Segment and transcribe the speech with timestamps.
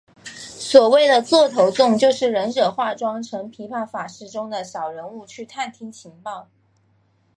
[0.25, 6.47] 所谓的座头众就是忍者化妆成琵琶法师中的小人物去探听情报。